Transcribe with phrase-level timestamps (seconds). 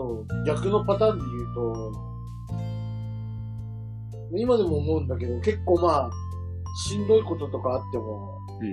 [0.00, 1.92] あと、逆のパターンで言うと、
[4.32, 6.10] 今でも思うんだけど、結構まあ、
[6.86, 8.68] しんどいこととかあっても、うん。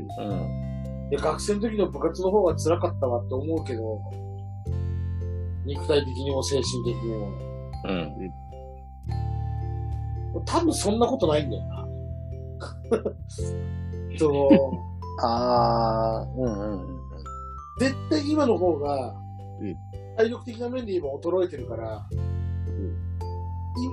[1.09, 4.01] いや学生の時の部活の方が辛かったわって思うけど、
[5.65, 7.27] 肉体的にも精神的にも。
[7.85, 8.13] うん。
[10.45, 11.87] 多分そんなことないんだよな。
[14.17, 14.49] その、
[15.23, 16.87] あー、うんうんうん。
[17.79, 19.15] 絶対今の方が
[19.59, 19.75] うん、
[20.17, 22.07] 体力的な面で今衰えてるから、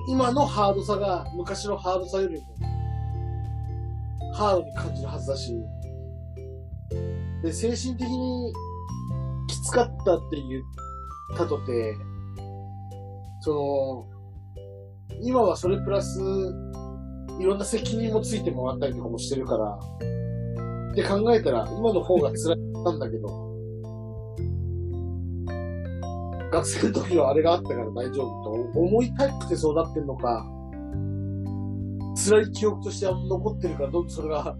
[0.08, 2.56] い今のハードさが昔のハードさよりも、
[4.34, 5.52] ハードに感じるはずだし、
[7.42, 8.52] で、精神的に
[9.48, 10.60] きつかったって言
[11.34, 11.94] ったとて、
[13.42, 14.06] その、
[15.22, 16.20] 今はそれプラス、
[17.38, 19.78] いろんな責任もついてもらったりとかもしてるから、
[20.94, 23.53] で考えたら、今の方が辛いんだけど、
[26.54, 30.46] 学生の時はあれがあったから大丈夫と思いたくてそうなってんのか、
[32.28, 34.56] 辛い記憶として残ってるから、どんどんそれが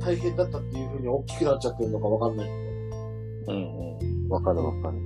[0.00, 4.28] 大変だったっていうふうに大きくなっちゃってるのかわかんないけうんうん。
[4.30, 4.98] わかるわかる。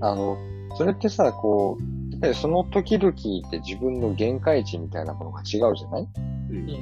[0.00, 0.36] あの、
[0.76, 3.14] それってさ、こう、やっぱりその時々っ
[3.50, 6.08] て自分の限界値みたいなものが違うじゃない？
[6.50, 6.72] うんど。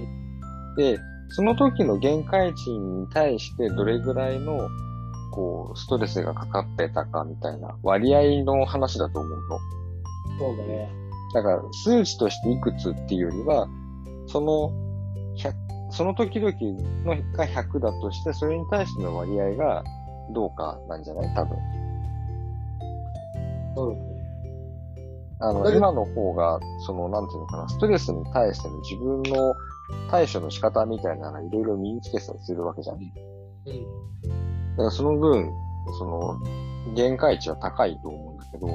[0.76, 0.98] で、
[1.30, 4.68] その時の限界値に対してどれぐらいの、
[5.32, 9.58] こう、ストレスがかかってたかみたいな割合の話だと思うの。
[10.38, 10.88] そうだね。
[11.34, 13.66] だから、数値としていくつっていうよりは、
[14.26, 14.70] その、
[15.36, 15.54] 100
[15.90, 16.52] その時々
[17.04, 19.84] のが100だとして、それに対しての割合が
[20.32, 21.34] どうかなんじゃない？
[21.34, 21.58] 多分。
[23.74, 24.12] そうだね。
[25.40, 29.54] あの、今の方が、その、なんていうのかな、ストレスに対しての自分の
[30.10, 32.98] 対処の仕方みたいなのがいろいろ身につけたりするわけじゃん。
[32.98, 33.04] だ
[33.66, 34.61] うん。
[34.76, 35.50] からその分、
[35.98, 36.38] その、
[36.94, 38.66] 限界値は高いと思うんだけど、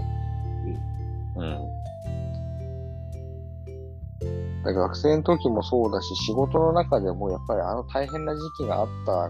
[1.37, 1.77] うん。
[4.63, 9.29] だから学生の時もそうだし、仕事の中でもやっぱりあの大変な時期があった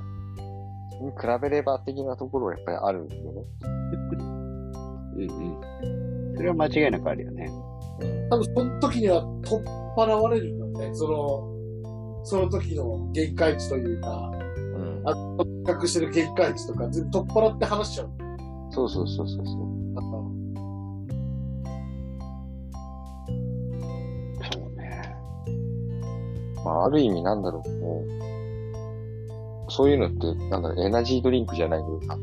[1.03, 3.43] に比べれば的なところはやっぱりあるんだよね。
[3.61, 6.35] うんうん。
[6.35, 7.51] それは間違いなくあるよね。
[7.99, 8.29] うん。
[8.29, 9.67] 多分その時には取っ
[9.97, 10.89] 払われるんだね。
[10.93, 14.31] その、その時の限界値というか、
[14.75, 14.86] うん。
[15.05, 18.09] あ比較してる限界値とか全部取っ払って話しちゃう。
[18.71, 19.57] そうそうそうそうそう。
[24.51, 25.15] そうね。
[26.63, 28.03] まあ、ある意味なんだろう、も
[29.67, 32.17] う、そういうのって、なんだろう、エナジードリンクじゃないけどさ。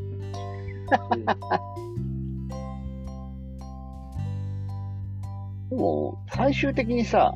[5.70, 7.34] でも、最終的にさ、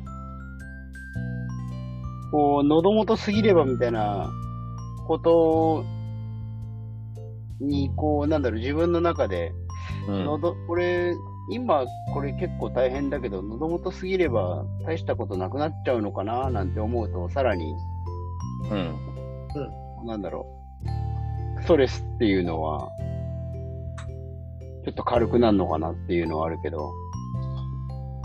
[2.31, 4.31] こう、喉元すぎればみたいな
[5.09, 5.83] こと
[7.59, 9.51] に、こう、なんだろう、自分の中で、
[10.07, 10.25] うん。
[10.25, 11.15] 喉、これ、
[11.49, 11.83] 今、
[12.13, 17.73] これ結構大変だけど、喉元すぎれば大したことなくなっちゃうのかななんて思うと、さらに、
[18.69, 20.05] うん。
[20.05, 20.45] なんだろ
[21.57, 22.87] う、ストレスっていうのは、
[24.85, 26.93] ちょっと軽くなるのかなっていうのはあるけど、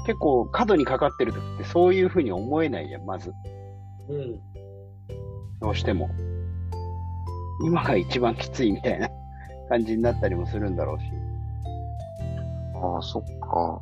[0.07, 3.33] 結構過度にかかってる時ってそういうふうに思えないじゃん、まず。
[4.11, 4.39] うん。
[5.63, 6.11] どうしても。
[7.63, 9.09] 今が一番きついみたいな
[9.69, 11.05] 感じになったりもするんだろうし。
[12.75, 13.81] ああ、そっか。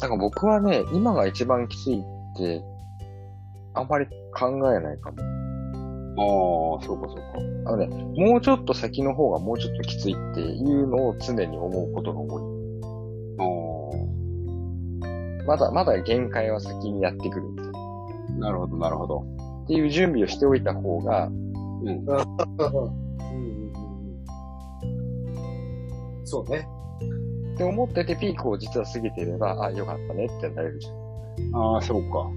[0.00, 2.04] なんか僕はね、今が一番きついっ
[2.36, 2.62] て、
[3.72, 5.16] あんまり考えないかも。
[6.76, 7.22] ああ、そうかそうか。
[7.66, 7.86] あのね、
[8.16, 12.42] もうちょっと先の方がもうちょっときついっていうのを常に思うことが多い。
[13.38, 13.44] あ
[15.46, 17.46] まだ、まだ限界は先にやってくる
[18.38, 19.24] なるほど、なるほど。
[19.64, 21.34] っていう準備をしておいた方が、うん。
[21.34, 22.14] うんうん
[22.88, 23.04] うん
[26.26, 26.66] そうね。
[27.54, 30.94] って思っててピークを実は過ぎていれば、あ、よかったねってなれるじゃん。
[31.54, 32.30] ああ、そうか。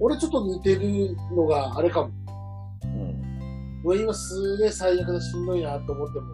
[0.00, 2.10] 俺ちょっと似てるのがあれかも。
[2.84, 3.82] うん。
[3.84, 6.26] 俺今すげえ最悪だしんどいなと思っても。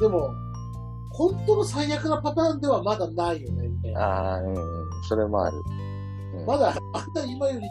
[0.00, 0.30] でも、
[1.12, 4.08] 本当の最悪なパターンではまだないよね、みたいな。
[4.08, 5.02] ああ、うん、うん。
[5.08, 5.56] それもある。
[5.56, 7.68] うんまだ、あんた今より、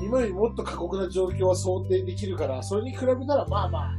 [0.00, 3.92] 今よりもっと過酷な状況は想定できるから、それに比べたらまあまあ、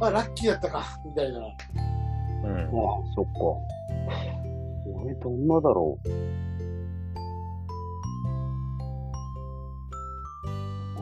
[0.00, 1.38] まあラッキーだったか、みたいな。
[1.38, 1.44] うん。
[1.44, 1.50] あ
[2.60, 2.68] あ、
[3.14, 3.40] そっか。
[5.04, 6.08] 俺どんなだろう。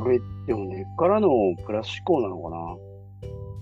[0.02, 1.28] 俺、でも根っからの
[1.66, 2.56] プラス思考なのかな。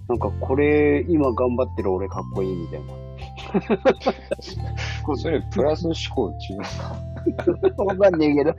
[0.08, 3.08] なんかこれ、今頑張ってる俺かっこいいみたいな。
[5.17, 6.55] それプラス思考中
[7.85, 8.55] わかんねえけど。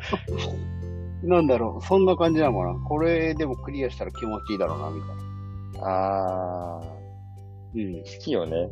[1.24, 2.80] なんだろう、そんな感じなのかな。
[2.88, 5.90] これでもクリアしたら気持ちいいだろうな、みたいな。
[5.90, 6.80] あ
[7.76, 7.80] うん。
[7.80, 8.70] ー、好きよね。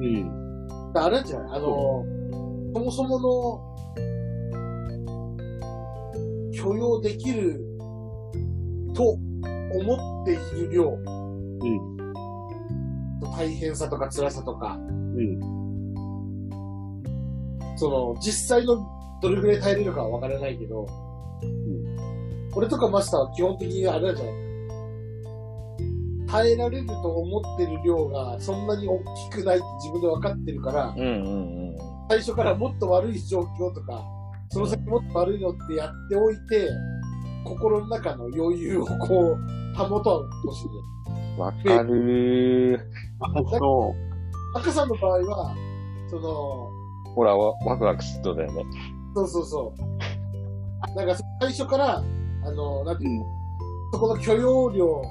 [0.00, 0.68] うん。
[0.94, 1.58] あれなんじゃない？
[1.58, 2.04] あの、
[2.74, 3.60] そもそもの、
[6.52, 7.60] 許容できる
[8.94, 9.02] と
[9.80, 10.36] 思ってい
[10.66, 10.94] る量、う
[11.64, 11.96] ん。
[13.36, 14.76] 大変さとか辛さとか、
[15.18, 15.40] うん。
[17.76, 18.86] その、実際の
[19.22, 20.86] どれぐらい耐えれるかはわからないけど、
[22.54, 24.48] 俺とかマスターは基本的にあれなんじゃない
[26.28, 28.98] 耐えられると思ってる量がそんなに大
[29.30, 31.76] きくないって自分で分かってるから、うんうんうん。
[32.10, 34.04] 最初からもっと悪い状況とか、
[34.50, 36.68] その先もっと悪いのってやっておいて、
[37.44, 41.40] 心の中の余裕をこう、保とうとしてる。
[41.40, 42.78] わかるー。
[43.20, 43.94] あ、そ
[44.54, 45.54] 赤さんの場合は、
[46.08, 46.70] その、
[47.14, 48.64] ほら、わワクワクするとだよね。
[49.14, 50.96] そうそうそう。
[50.96, 52.02] なんか最初から、
[52.44, 53.38] あの、なんていうの、うん
[53.90, 55.02] そこの許容量、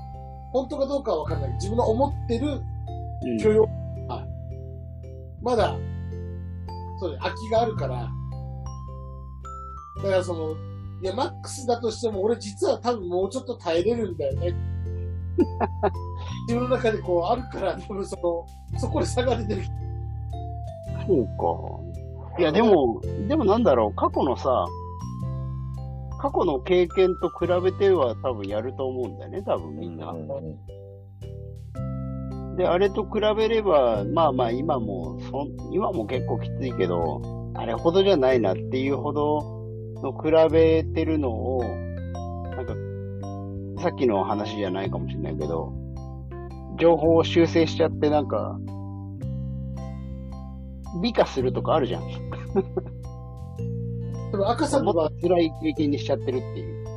[0.51, 1.53] 本当かどうかはわかんない。
[1.53, 3.37] 自分の思ってるう。
[3.41, 3.63] 許容
[4.07, 4.25] は、
[5.41, 5.75] まだ、
[6.99, 8.07] そうね、空きがあるから、
[9.97, 10.55] だからその、
[11.01, 14.53] いや、マックスだとしても、俺実は多分もうちょっと耐えれるんだよね。
[16.47, 18.15] 自分の中でこうあるから、多分そ
[18.73, 19.61] の、そこで差が出てる。
[21.07, 22.39] そうか。
[22.39, 24.65] いや、でも、でもなんだろう、過去のさ、
[26.19, 30.11] 過去の経験と比べては多分やると思うんだよね、多分みんな。
[30.11, 30.77] うんうん
[32.57, 37.21] で、あれと比べれば、まあまあ今も、そん今も結構きついけど、
[37.53, 39.57] あれほどじゃないなっていうほど
[40.01, 41.63] の比べてるのを、
[43.79, 45.71] さっきの話じゃないかもしれないけど、
[46.79, 48.57] 情報を修正しちゃってなんか、
[51.01, 52.03] 美化するとかあるじゃん。
[54.31, 56.87] でも赤さんの場合辛い経験にしちゃってるっていう。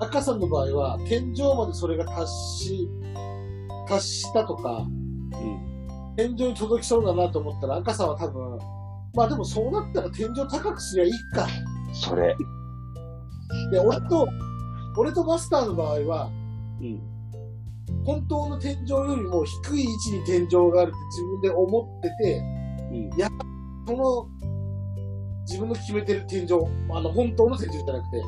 [0.00, 2.88] 赤さんの場合は、天井までそれが達し、
[3.86, 4.86] 達したとか、
[5.32, 5.74] うん。
[6.16, 8.58] 天井に届きそうだなと思ったら、赤さんは多分、
[9.14, 11.46] まあでもそうなったら天井高くすりゃいいか。
[11.92, 12.36] それ。
[13.70, 14.26] で、俺と、
[14.96, 16.30] 俺とマスターの場合は、
[16.80, 17.00] うん。
[18.04, 22.42] 本当の天井よりも低い位置に天井があるって自分で思ってて、
[22.90, 23.10] うん。
[23.86, 24.28] その、
[25.46, 26.52] 自分の決めてる天井、
[26.90, 28.22] あの、本当の天井じゃなくて、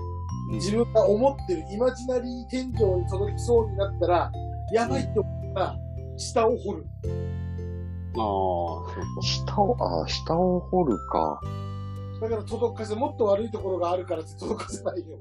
[0.52, 4.32] 自分が思ってるイマジナリー天井に届きそうになったら、
[4.72, 5.76] やばいって思ったら、
[6.16, 6.86] 下を掘る。
[8.18, 9.22] ああ、そうか。
[9.22, 11.40] 下を、あー下を掘るか。
[12.20, 15.18] だから届かせ、もっと悪いところがあるからって届かせないよ。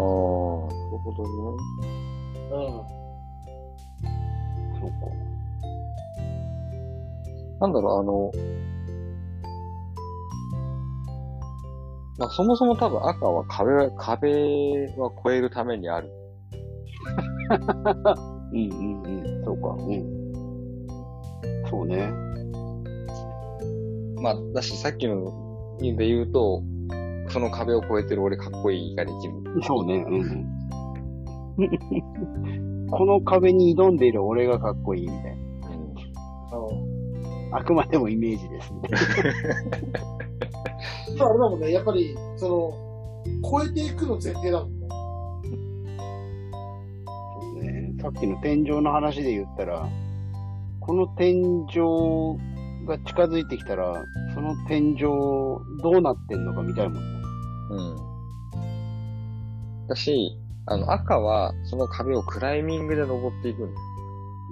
[0.00, 1.22] ああ、なるほど。
[1.22, 1.30] ね。
[2.52, 3.00] うん。
[4.80, 4.94] そうか。
[7.60, 8.32] なんだろう、あの、
[12.18, 16.10] まあ、そもそも多分赤は壁は、壁は越えるためにある。
[18.52, 19.44] うんうんうん。
[19.44, 19.68] そうか。
[19.68, 20.20] うん。
[21.70, 22.12] そうね。
[24.22, 26.62] まあ、だし、さっきの意味で言うと、
[27.30, 29.34] その壁を越えてる俺かっこいいができる。
[29.62, 30.04] そうね。
[30.08, 30.46] うん。
[32.90, 35.94] この壁に挑んでいる俺がかっこいいみたいうん
[37.52, 37.58] な。
[37.58, 38.80] あくまでもイメージですね。
[41.20, 42.72] あれだもんね、やっぱり、その、
[43.48, 44.88] 超えていくの前提だもんね。
[47.40, 49.88] そうねさっきの天井の話で言ったら、
[50.80, 52.36] この天井
[52.86, 55.60] が近づいてきたら、その天井ど
[55.98, 57.19] うなってんのか見たいもんね。
[57.70, 57.96] うん。
[59.88, 60.36] だし、
[60.66, 63.86] あの、赤はその壁をクライミングで登っていくんだよ。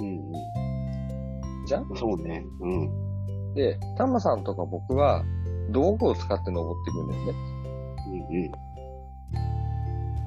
[0.01, 0.33] うん
[1.67, 1.83] じゃん？
[1.83, 1.97] うん。
[1.97, 2.45] そうね。
[2.61, 3.55] うん。
[3.55, 5.23] で、タマさんとか僕は
[5.71, 7.33] 道具を使って登っていくんだよね。
[8.07, 8.53] うんうん。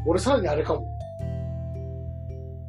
[0.05, 0.86] 俺さらにあれかも。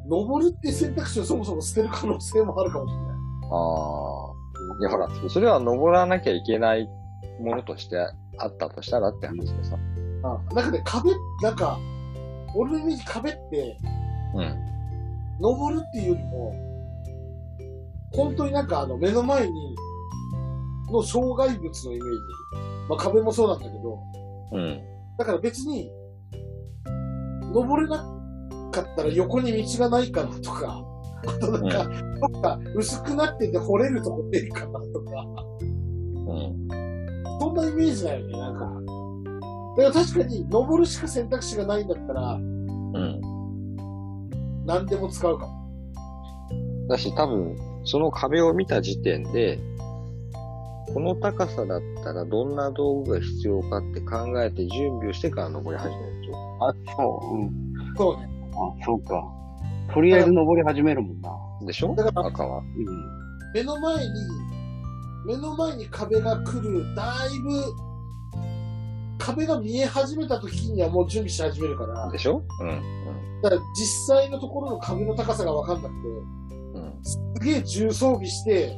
[0.07, 3.07] 登るって選択肢をそもそも捨てる可能性もあるかもしれない。
[3.51, 4.33] ああ。
[4.79, 6.89] いやほら、それは登らなきゃいけない
[7.39, 7.97] ものとして
[8.37, 9.77] あったとしたらって話でさ。
[10.23, 11.11] あなんかね、壁、
[11.41, 11.77] なんか、
[12.55, 13.77] 俺のイメージ壁って、
[14.35, 14.73] うん。
[15.39, 16.53] 登るっていうよりも、
[18.13, 19.75] 本当になんかあの目の前に、
[20.91, 22.19] の障害物のイメージ。
[22.89, 23.99] まあ壁もそうなんだけど、
[24.51, 24.81] うん。
[25.17, 25.91] だから別に、
[27.53, 27.97] 登れな
[28.71, 30.83] かったら横に道がないかなとか、
[31.25, 31.89] あとなんか、
[32.31, 35.25] どっか薄くなってて掘れるとこねえかなとか、
[35.61, 36.67] うん。
[37.39, 38.82] そんなイメージだよね、なんか。
[39.77, 43.21] だから確かに、登るしか選択肢がないんだったら、うん。
[44.65, 45.53] 何でも使うかも。
[46.87, 49.59] だし、多分、その壁を見た時点で、
[50.93, 57.35] この高さだったらどんな道具が必要かって考えて準備をしてから登り始めるでしょあ、そう。
[57.37, 57.51] うん。
[57.97, 58.29] そうね。
[58.51, 59.23] あ、そうか。
[59.93, 61.31] とりあえず登り始めるもんな。
[61.65, 61.95] でしょ？
[61.95, 62.59] だから赤は。
[62.59, 62.65] うん。
[63.53, 64.11] 目の前に、
[65.25, 67.63] 目の前に壁が来る、だいぶ、
[69.17, 72.43] 壁が見え始めた時にはもう準備し始めるから、でしょ？
[72.61, 72.81] うん。
[73.41, 76.83] だから実際のところの壁の高さがわかんなくて、うん。
[76.83, 77.03] うん。
[77.03, 78.77] すげえ重装備して、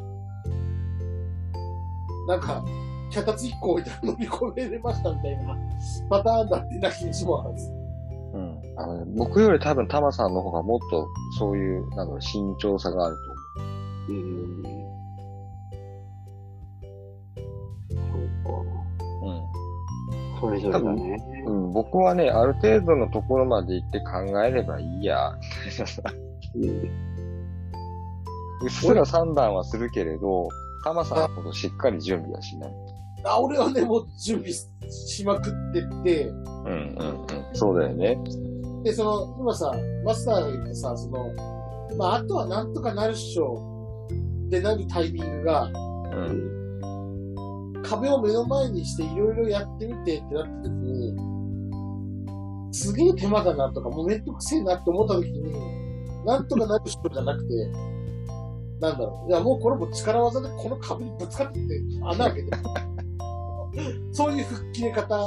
[2.28, 2.64] なんか、
[3.12, 5.56] 脚立1個置いたら乗り込めれましたみたいな
[6.10, 7.70] パターンだってなきにしもあらず。
[8.34, 8.62] うん。
[8.78, 13.22] あのね、僕より多分タマさんの方がもっとそういう、なんだろう、慎重さがあると
[14.12, 14.22] 思う。
[14.22, 14.64] うん。
[17.92, 18.04] そう
[18.44, 18.50] か。
[19.24, 19.65] うん。
[20.40, 21.44] それぞれだね。
[21.46, 25.32] うん、僕はね、ある程度のところまで行って考えればいいや。
[26.56, 26.70] うん。
[28.62, 30.50] うっすら三段はするけれど、
[30.84, 32.72] タマさんほどしっかり準備はしない。
[33.24, 34.52] あ、俺はね、もう準備
[34.90, 37.28] しまくってって、うんうんうん。
[37.54, 38.18] そうだよね。
[38.84, 39.74] で、その、今さ、
[40.04, 41.32] マスターが言ってさ、その、
[41.98, 44.08] まあ、あとはなんとかなるっしょ
[44.48, 46.55] ってなるタイミングが、うん。
[47.90, 51.36] 壁を目の前にしていろいろやってみてってなった時に、
[52.74, 55.44] すげえ手間だなとか、もうめんどくせえなって思った時に、
[56.26, 57.54] なんとかなる人じゃなくて、
[58.82, 59.30] なんだろう。
[59.32, 61.60] いや、もうこれも力技でこの壁にぶつかって
[62.04, 62.52] 穴開けて。
[64.12, 65.18] そういう吹っ切れ方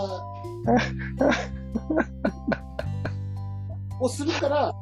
[4.00, 4.72] をするから、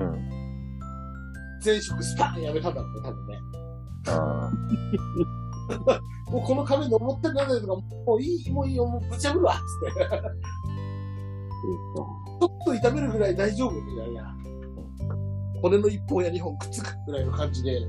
[0.00, 0.30] うん。
[1.64, 3.40] 前職スパーンやめたんだって、多分ね。
[6.30, 7.66] もうこの壁登ってなんだとか、
[8.06, 10.10] もういい、もういいよ、もうぶち破るわっつって。
[12.40, 14.36] ちょっと痛めるぐらい大丈夫みたいな。
[15.60, 17.80] 骨の一本や二本くっつくぐらいの感じで、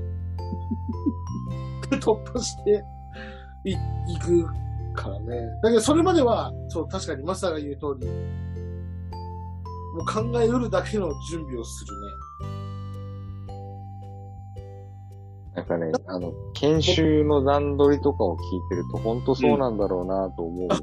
[2.00, 2.84] 突破して
[3.64, 4.46] い、いく
[4.94, 5.48] からね。
[5.62, 8.06] だけどそれまでは、そう、確かにマスターが言う通り、
[9.94, 12.08] もう考えうるだけの準備をするね
[15.54, 20.68] なんかね、あの、研修の段取りとかを聞いてると、本当そうなんだろうなと思う。
[20.68, 20.76] ね。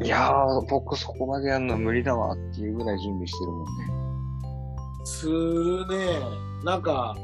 [0.00, 0.06] うん。
[0.06, 3.94] いやー、僕そこまでやるの無理だわっていうぐらい準備してるもんね。
[5.04, 6.20] するね。
[6.64, 7.16] なんか、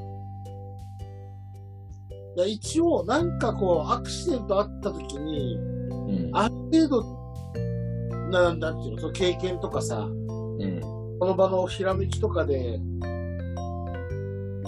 [2.36, 6.30] いや一応、なんかこう、アクシデントあった時に、うん。
[6.32, 7.20] ある程度、
[8.30, 10.10] なんだっていうの、その経験とかさ、う
[10.66, 10.80] ん。
[11.18, 12.80] この場のひらめきとかで、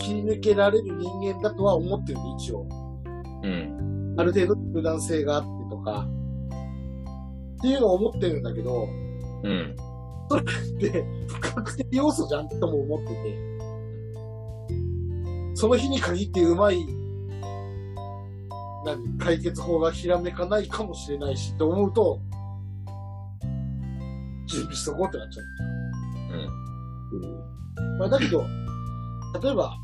[0.03, 2.67] 切り抜けられる人間だとは思ってるんで、一応。
[3.43, 4.15] うん。
[4.19, 6.07] ある程度柔軟性があってとか、
[7.59, 8.89] っていうのを思ってるんだけど、
[9.45, 9.77] うん。
[10.79, 13.39] で、不確定要素じゃんとも思ってて、
[15.55, 16.85] その日に限ってうまい、
[18.85, 22.21] 何、解決法がひらめかないかもしれないし、と思うと、
[24.47, 25.47] 準備しとこうってなっちゃう。
[27.13, 27.99] うん。
[27.99, 28.45] まあ、だけど、
[29.41, 29.77] 例えば、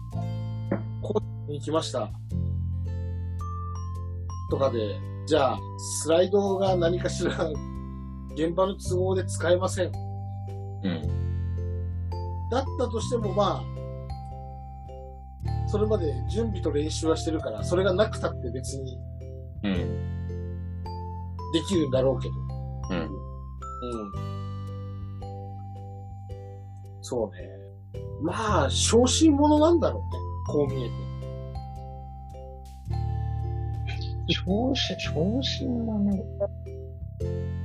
[1.03, 2.11] ここに来ました。
[4.51, 5.59] とかで、じゃあ、
[6.03, 7.33] スライドが何かしら、
[8.35, 9.93] 現場の都合で使えません。
[10.85, 11.03] うん。
[12.51, 13.65] だったとしても、まあ、
[15.69, 18.99] それまで準備と練習はしてるから、それがなくたって別に
[19.65, 19.75] うん。
[21.53, 22.35] できるんだろうけど。
[22.91, 23.01] うん。
[23.03, 23.11] うん。
[27.03, 27.49] そうね。
[28.23, 30.18] まあ、小心者なんだろうね。
[30.49, 30.93] こう見えて。
[34.31, 36.23] 昇進、昇進はね。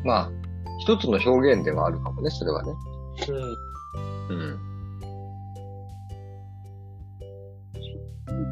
[0.03, 0.31] まあ、
[0.79, 2.73] 一つの表現ではあるかもね、それはね。
[4.29, 4.37] うん。
[4.37, 4.59] うん。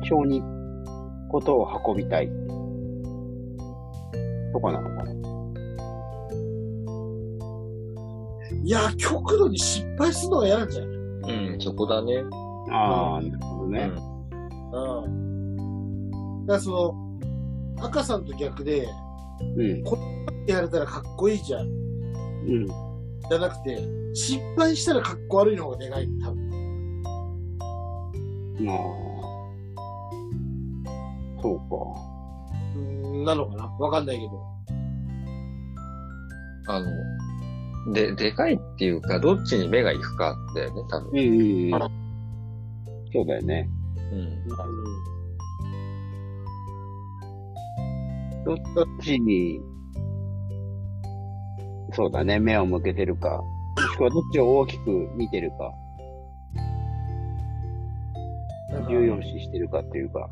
[0.03, 0.41] 慎重に
[1.29, 2.29] ことを運びたい。
[4.53, 5.11] とかなのかな。
[8.63, 11.01] いや、極度に失敗するのが嫌なんじゃない
[11.53, 12.23] うん、そこだね。
[12.69, 13.91] ああ、なるほどね。
[13.95, 14.10] うん。
[14.71, 16.95] だからその、
[17.85, 18.87] 赤さんと逆で、
[19.57, 19.83] うん。
[20.47, 21.67] やれたらかっこいいじゃん。
[21.67, 22.67] うん。
[22.67, 23.79] じゃなくて、
[24.13, 26.51] 失敗したらかっこ悪いの方がでかい、多分。
[28.59, 28.77] まあ。
[31.41, 31.63] そうか。
[32.75, 33.65] うーん、なのかな？
[33.79, 34.31] わかんないけど。
[36.67, 41.09] あの、で、でかいっていうか、どっちに目が行くかだよね、多分。
[41.09, 41.79] うんうんうん。
[43.11, 43.67] そうだよね。
[44.11, 44.47] うん。
[48.43, 48.57] どっ
[49.01, 49.61] ちに、
[51.93, 53.41] そうだね、目を向けてるか。
[53.77, 55.71] もしくはどっちを大きく見てるか、
[58.89, 60.29] 重要視してるかっていうか。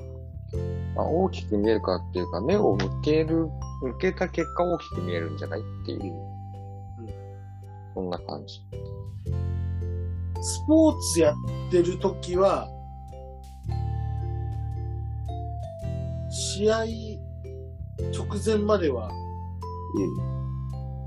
[0.95, 3.48] まあ、大きく見えるかっていうか、目を向ける、
[3.81, 5.38] 向けた結果大きく見えるん。
[5.38, 6.01] じゃないっていう。
[6.03, 7.09] うん。
[7.93, 8.09] そん。
[8.09, 8.62] な感じ。
[10.41, 11.36] スポーツやっ
[11.71, 12.67] てる時は、
[16.59, 16.83] 試合
[18.11, 19.09] 直前までは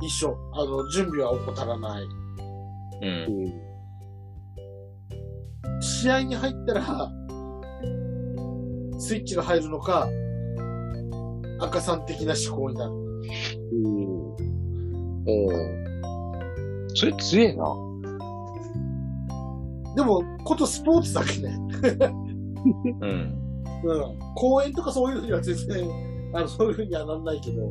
[0.00, 0.34] 一緒。
[0.54, 2.02] あの、準備は怠らない。
[2.02, 2.08] う。
[3.02, 3.52] うんん。
[5.82, 7.10] 試合に入ったら、
[8.98, 10.08] スイッチが入るのか、
[11.60, 12.92] 赤さん的な思考になる。
[12.92, 12.96] う
[13.88, 14.34] ん。
[15.28, 15.82] おー
[16.94, 17.76] それ強えな。
[19.96, 21.58] でも、ことスポーツだけね。
[23.02, 23.41] うん。
[23.84, 24.18] うん。
[24.34, 25.88] 公演とかそういうのには全然、
[26.34, 27.62] あの、そういうふうにはなんないけど、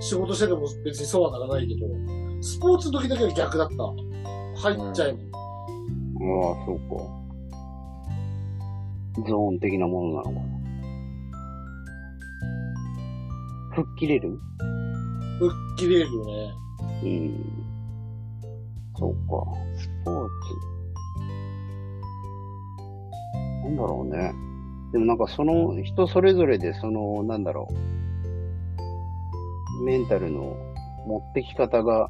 [0.00, 1.86] 仕事してても別にそうはならないけど、
[2.40, 3.74] スポーツの時だけは逆だった。
[4.62, 5.18] 入っちゃえば。
[5.18, 7.20] ああ、そうか。
[9.28, 10.40] ゾーン的なものなのかな。
[13.74, 14.38] 吹っ切れる？
[15.38, 16.54] 吹っ切れるよね。
[17.02, 17.64] うん。
[18.98, 19.18] そうか。
[19.78, 20.79] スポーツ。
[23.70, 24.32] なんだろうね。
[24.92, 27.74] でもなんかその人それぞれでその、なんだろう。
[29.84, 30.56] メンタルの
[31.06, 32.08] 持ってき方が、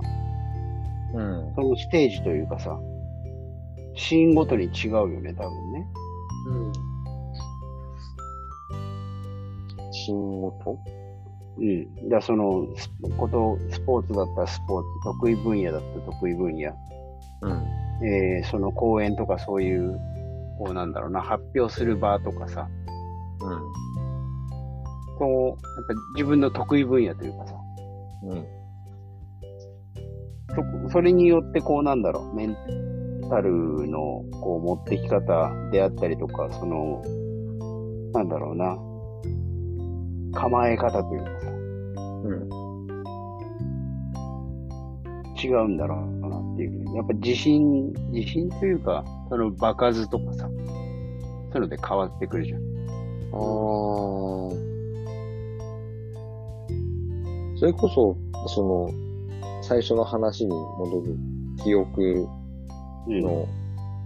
[1.14, 1.52] うん。
[1.55, 2.79] そのステージというかさ、
[3.95, 5.87] シーンごとに違うよね、多分ね。
[6.49, 6.73] うん。
[9.93, 10.79] 新ごと？
[11.59, 11.95] うん。
[12.09, 14.87] だからその、スこと、スポーツだったらスポーツ、
[15.21, 16.73] 得意分野だったら得意分野。
[17.43, 18.07] うん。
[18.07, 20.00] えーその講演とかそういう、
[20.61, 22.69] こうなんだろうな、発表する場とかさ、
[23.40, 23.59] うん。
[25.19, 27.54] こう、やっぱ自分の得意分野というかさ、
[28.25, 28.47] うん。
[30.87, 32.56] そ、それによってこうなんだろう、メン
[33.30, 33.50] タル
[33.89, 37.02] のこう持ってき方であったりとか、その、
[38.13, 38.76] なんだろうな、
[40.39, 42.50] 構え方というかさ、うん。
[45.43, 46.95] 違うんだろうなっていう。
[46.95, 52.60] やっぱ自信、自信というか、その場数とかさ、そういうので変わってくるじゃん。
[52.60, 53.40] ああ。
[57.58, 58.16] それこそ、
[58.49, 58.90] その、
[59.62, 61.16] 最初の話に戻る
[61.62, 62.26] 記憶
[63.06, 63.21] うん。
[63.21, 63.49] の、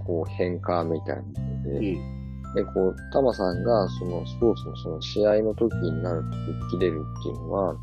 [0.07, 2.55] こう、変化みたいなので、うん。
[2.55, 7.77] で、こう、タマさんが、その、スポーツのその試合の時になると吹っ切れるっていうのは、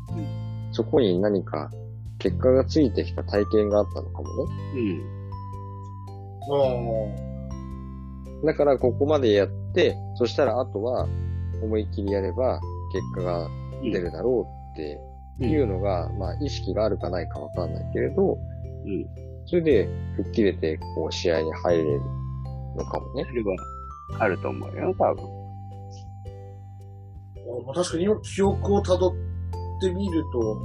[0.70, 1.70] そこに何か
[2.18, 4.52] 結果がついてきた体験があったのかもね。
[4.76, 5.22] うん。
[7.28, 7.31] あ
[8.44, 11.06] だから、ここまでやって、そしたら、あとは、
[11.62, 12.60] 思いっきりやれば、
[12.92, 13.48] 結果が
[13.82, 15.00] 出るだろうって
[15.44, 18.36] いうのが、まあ、意識があるかないかわかんないけれど、
[18.84, 19.06] うん。
[19.46, 22.00] それで吹っ切れて、こう、試合に入れる
[22.76, 23.32] のかもねそ。
[23.32, 23.56] れは
[24.18, 25.24] あると思うよ、多分。
[25.24, 25.28] あ。
[27.66, 29.14] まあ確かに今記憶を辿っ
[29.80, 30.62] てみると、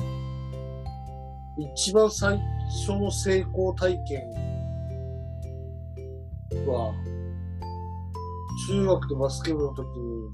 [1.76, 2.40] 一番最
[2.88, 4.22] 初の成功体験
[6.68, 6.94] は、
[8.68, 10.30] 中学でバスケ部の時に、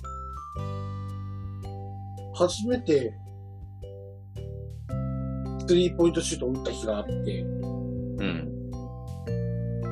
[2.34, 3.14] 初めて、
[5.68, 8.50] スリーポイントシュートを打った日があって、うん。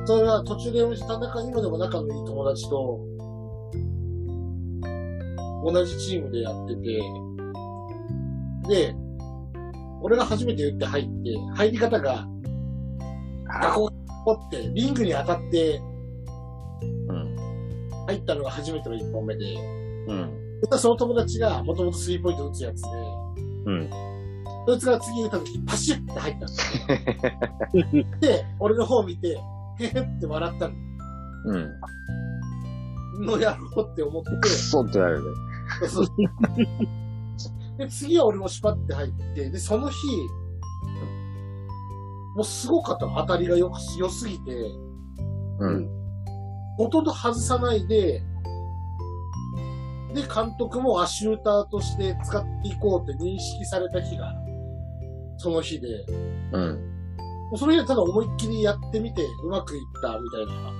[0.06, 3.00] それは途中で読みした中、今でも仲のいい友達と、
[5.64, 7.00] 同じチームでやってて、
[8.68, 8.96] で、
[10.00, 11.10] 俺が初めて打って入って、
[11.54, 12.26] 入り方が、
[13.46, 13.92] ガコガ
[14.24, 15.91] コって、リングに当たってうん。
[18.06, 19.54] 入ったのが初めての1本目で、
[20.08, 20.60] うん。
[20.70, 22.88] でその友達がもともとスリーポイント打つやつで、
[23.66, 23.90] うん。
[24.66, 26.46] そいつが次打った時、パシュッて入った
[28.00, 28.10] の。
[28.20, 29.40] で、俺の方見て、
[29.80, 33.26] へへって笑ったうん。
[33.26, 35.30] のやろうって思って、くっそってなるね。
[35.88, 36.06] そう
[37.78, 39.96] で、次は俺もシュパって入って、で、その日、
[42.36, 43.16] もうすごかったの。
[43.16, 44.52] 当たりがよく、良すぎて、
[45.58, 46.01] うん。
[46.76, 48.22] ほとんど外さないで、
[50.14, 54.34] で、監督もアシューターとして使っていこうって認識された日が、
[55.38, 55.88] その日で、
[56.52, 56.92] うん。
[57.50, 60.70] もうそれでただ思いっきりやってみて、うまくいったみたいな。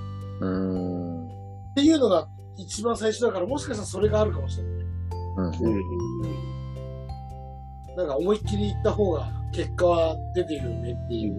[0.41, 1.27] うーん。
[1.27, 2.27] っていうのが
[2.57, 4.73] 一番最初だから、もしかしたらそれがあるかもしれない。
[5.37, 5.45] うん。
[5.45, 6.43] うん。
[7.95, 11.33] なんか思いっきりいった方が結果は出てるよねっていう。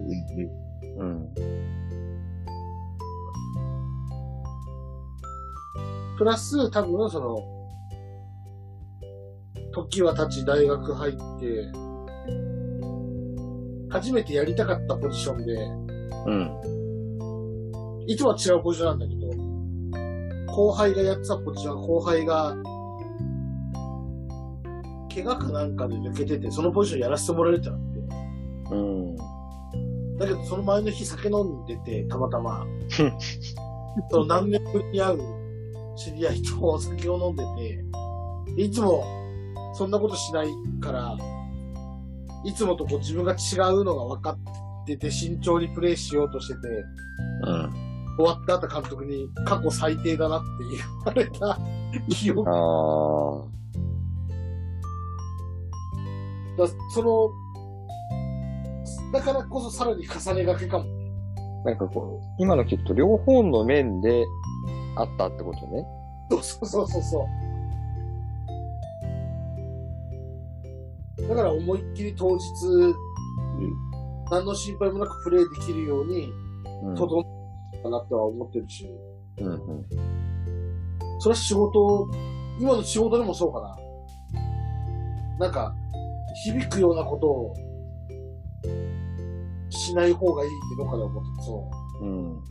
[0.97, 1.33] うん。
[6.17, 7.55] プラス、多分その、
[9.73, 11.71] 時は経ち大学入って、
[13.89, 15.53] 初めてやりたかったポジションで、
[16.27, 18.05] うん。
[18.07, 22.55] いつもは違うポジションなんだけど、後輩がやってたポジション、後輩が、
[25.13, 27.99] 怪我かなんかで抜けてて、そのポジションやらせてもらえるってなって。
[28.71, 29.15] うん。
[30.17, 32.65] だけど、その前の日酒飲んでて、たまたま。
[34.09, 35.44] その何年ぶりに会う
[35.95, 37.43] 知り合いとお酒を飲んで
[38.55, 39.03] て、いつも
[39.73, 40.47] そんなことしない
[40.81, 41.17] から、
[42.43, 43.35] いつもとこう自分が違
[43.73, 44.37] うのが分か
[44.83, 46.59] ってて、慎重にプレイしようとしてて、
[47.43, 47.85] うん。
[48.17, 50.45] 終わった後監督に過去最低だなって
[50.77, 51.59] 言われた
[52.09, 52.53] 記憶あ
[53.43, 53.55] あ。
[56.57, 57.29] だ、その、
[59.11, 60.85] だからこそさらに重ねがけかも。
[61.65, 64.23] なんかこう、今の聞くと両方の面で
[64.95, 65.85] あったってことね。
[66.29, 67.25] そうそうそうそうそ
[71.17, 71.27] う。
[71.27, 72.43] だから思いっきり当日、
[74.31, 76.29] 何の心配もなくプレイできるように、
[76.83, 76.95] うん。
[76.95, 77.23] 整っ
[77.73, 78.89] たかなっては思ってるし、
[79.39, 79.85] うんうん。
[81.19, 82.09] それは仕事、
[82.59, 83.77] 今の仕事でもそうかな。
[85.39, 85.75] なんか、
[86.43, 87.53] 響くようなことを
[89.69, 91.69] しない方がいいってどっかで思ってて、そ
[92.01, 92.05] う。
[92.05, 92.43] うん。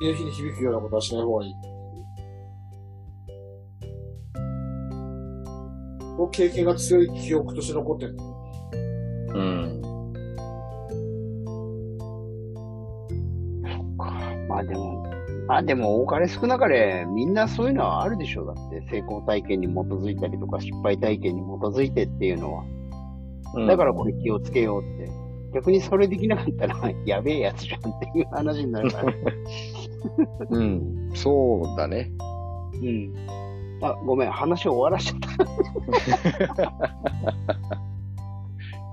[0.00, 1.52] 次の日に響くようなことはしない方がいい。
[6.16, 8.16] こう経験が強い記憶として残ってる。
[9.34, 9.80] うん。
[14.48, 15.06] まあでも、
[15.48, 18.46] まあでも多かれ少なかれみんなそういうのはあるでしょう。
[18.46, 22.64] だって成功体験に基づいたりとか失敗体験に基づいてっていうのは。
[23.66, 25.24] だからこれ気をつけようって。
[25.54, 29.12] 逆にそれできなかったら やべえやつじゃんっていう話になるから。
[30.50, 31.10] うん。
[31.14, 32.10] そうだね。
[32.82, 33.14] うん。
[33.88, 36.64] あ、ごめん、話を終わらしちゃった。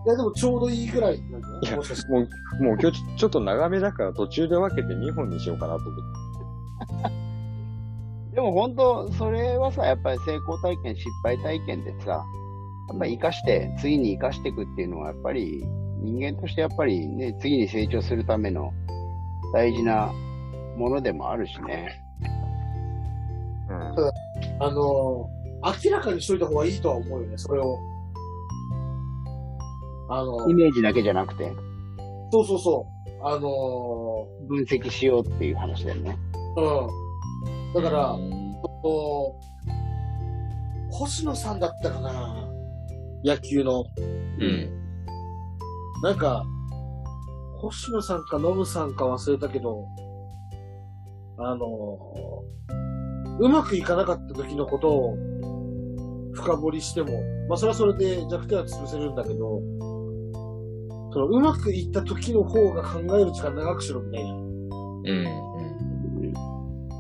[0.03, 1.67] いや、でもちょうどいいぐらいなんい？
[1.69, 1.77] や。
[1.77, 2.11] もしかして。
[2.11, 7.15] もう、もう今日ちょちょっと長めだから途中で分けて2本にしようかなと思って。
[8.35, 12.11] でも本当、それはさ、やっぱり成功体験、失敗体験でさ、
[12.89, 15.63] やっぱり生かして、次に生かしていくっていうのは、やっぱり
[15.99, 18.73] 人間としてやっぱりね、次に成長するための
[19.53, 20.11] 大事な
[20.77, 22.01] ものでもあるしね。
[24.61, 27.79] あのー、明らかにしといた方がいいとは思うよね、それを。
[30.07, 31.51] あのイメージだけじゃなくて、
[32.31, 33.25] そうそうそう。
[33.25, 36.17] あの分析しようっていう話だよね。
[36.57, 37.81] ー、うん。
[37.81, 38.15] だから、
[40.91, 42.47] 星野さんだったかな
[43.23, 43.83] 野球の。
[44.39, 44.69] うん。
[46.03, 46.45] なんか、
[47.61, 49.87] 星野さんかノムさんか忘れたけど、
[51.37, 53.00] あのー、
[53.41, 55.17] うまくいかなかった時のことを
[56.33, 57.09] 深掘りしても、
[57.49, 59.61] まあそれはそれで弱点は潰せるんだけど、
[61.11, 64.33] そのうまくいった時の方が考える時間長くしろみたいな。
[64.33, 65.25] うん。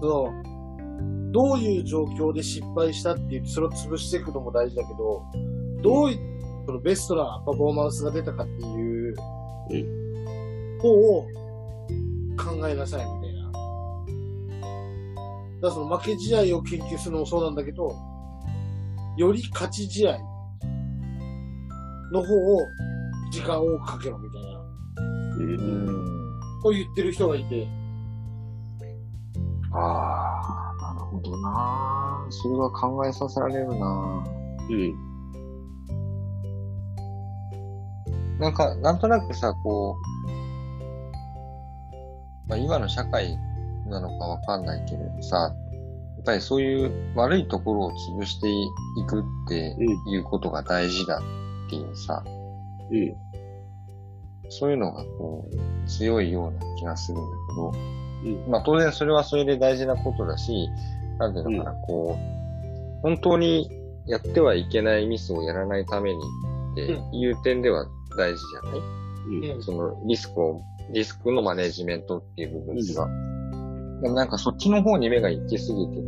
[0.01, 5.21] その、どういう状況で失敗したって言って、それを潰していくのも大事だけど、
[5.83, 6.17] どういう、
[6.65, 9.15] そのベストなパフォーマンスが出たかっていう、
[10.81, 11.27] 方を
[12.35, 13.20] 考えなさい。
[15.61, 17.95] だからその負け試合を研究するのもそうなんだけど、
[19.17, 20.17] より勝ち試合
[22.11, 22.59] の方を
[23.31, 24.59] 時間を多くかけろみたいな、
[25.37, 25.87] うん。
[26.63, 27.67] と言ってる人がいて、
[29.73, 32.25] ああ、なるほどな。
[32.29, 34.25] それは考えさせられるな。
[34.69, 35.11] うん。
[38.39, 39.95] なんか、なんとなくさ、こ
[42.47, 43.37] う、まあ、今の社会
[43.91, 45.55] なのかわかんないけれどさ、
[46.21, 48.67] やっぱりそういう悪いところを潰してい
[49.07, 49.75] くって
[50.07, 51.17] いうことが大事だ
[51.67, 52.23] っていうさ、
[52.91, 53.15] うん。
[54.49, 58.51] そういうのがこう、強いような気がするんだけど、うん。
[58.51, 60.69] まあ当然それはそれで大事なことだし、
[61.17, 63.69] なんていうのかな、こう、本当に
[64.05, 66.19] やってはいけないミスをやらないために
[66.73, 66.81] って
[67.15, 67.85] いう点では
[68.17, 69.55] 大事じゃない、うん。
[69.55, 73.07] うんそのリスクを、リスクのマネジメントっていう部分では。
[74.01, 76.01] でもなんかそっちの方に目が行きすぎてて、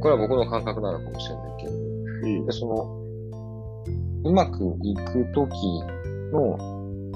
[0.00, 3.02] これは僕の感覚なのかもしれないけど、うんで、その、
[4.24, 5.52] うまくいくとき
[6.32, 6.58] の、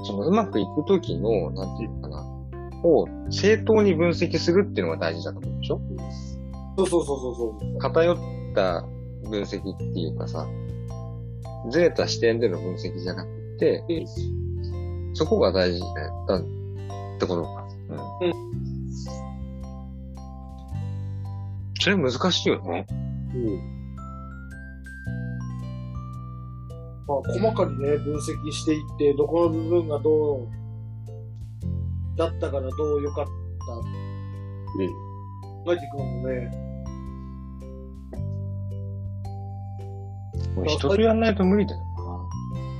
[0.03, 2.25] そのうまくいくときの、なんていうのかな、
[2.83, 5.81] を正当に分析するっていうのが大事だと思うでしょ？
[6.77, 7.79] そうそうそうそうそう。
[7.79, 8.17] 偏っ
[8.55, 8.83] た
[9.29, 10.47] 分析っていうかさ、
[11.69, 13.83] ずれた視点での分析じゃなくて、
[15.13, 15.81] そこが大事
[16.27, 16.43] だっ
[17.19, 17.67] てことか。
[18.21, 18.29] うん。
[18.29, 18.70] うん
[21.79, 22.85] それ難しいよね。
[23.33, 23.71] うん。
[27.07, 30.47] まあ、細かにね、分析していって、どこの部分がどう、
[32.17, 33.31] だったからどう良かった。
[35.73, 36.51] えていくのもね、
[40.55, 41.81] これ人とやんないと無理だよ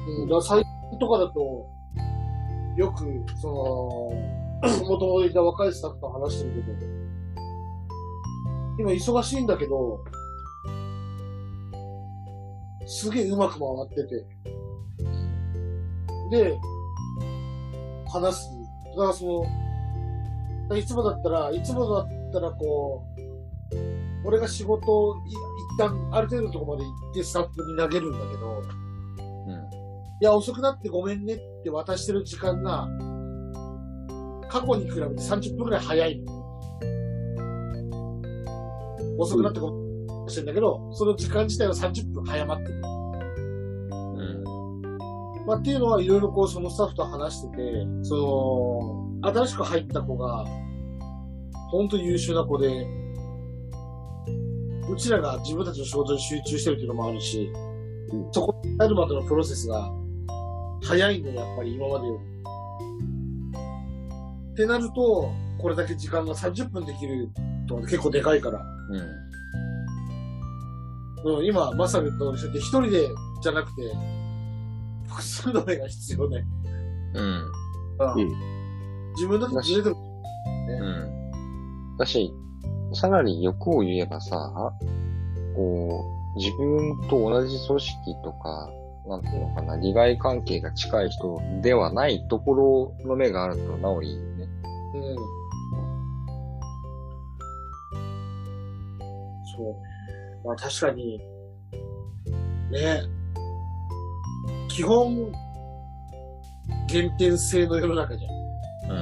[0.08, 1.70] うん、だから最近とかだと、
[2.78, 7.02] よく、その、もともといた若いスタッフと話してるけど、
[8.80, 10.04] 今忙しいんだけど、
[12.86, 14.26] すげえうまく回ってて、
[16.32, 16.60] で、
[18.12, 18.50] 話す。
[18.96, 19.46] だからそ
[20.70, 25.36] の、いつもだったら、いつもだったらこう、俺が仕事をい一
[25.80, 28.62] 旦ある程度のところまで行ってスタッフに投げるんだけど、
[29.48, 29.58] な。
[30.22, 32.88] いや、遅くなってごめんねって渡してる時間が、
[34.52, 36.42] 過去に比べて30分くらい早いの。
[39.18, 42.74] 遅くなってごめんねしてんだけど、その時間自体は30分早まってる。
[42.74, 42.86] う
[43.88, 44.44] ん。
[44.44, 45.46] うん。
[45.46, 50.46] まあ、っていうのはいろいろこう、そのスタッフと話してて、その、新しく入った子が、
[51.70, 52.86] ほんと優秀な子で、
[54.90, 57.50] うちらが自分たちの仕事に集中してるっていうのもあるし、
[58.12, 59.90] うんそこに入るまでのプロセスが
[60.84, 62.31] 早いんだよ、やっぱり今までより。
[64.52, 67.30] ってなると、これだけ時間が30分できる
[67.68, 68.62] と結構でかいから。
[68.90, 68.98] う
[71.28, 71.38] ん。
[71.38, 73.08] うん、今、まさにと一緒で一人で
[73.42, 73.82] じゃなくて、
[75.08, 76.46] 複数の目が必要ね。
[77.14, 77.52] うん。
[78.00, 78.62] うん
[79.16, 80.24] 自分だとずれても、
[80.70, 81.98] うん。
[81.98, 82.34] だし、
[82.94, 84.74] さらに欲を言えばさ、
[85.56, 88.70] こう、自分と同じ組織とか、
[89.08, 94.31] なんていうのかな、利害関係が近い人ではないところの目があるとなおいいよね。
[94.94, 95.16] うん。
[99.56, 99.72] そ
[100.44, 100.48] う。
[100.48, 101.20] まあ確かに、
[102.72, 103.04] ね、
[104.70, 105.32] 基本、
[106.90, 108.32] 原点性の世の中じゃん。
[108.92, 108.94] う